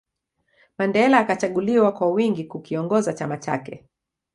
[0.77, 3.85] Mandela akachaguliwa kwa wingi kukiongoza chama chake